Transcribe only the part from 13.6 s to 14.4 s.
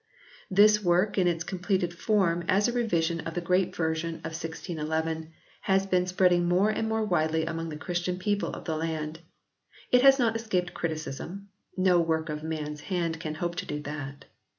do that.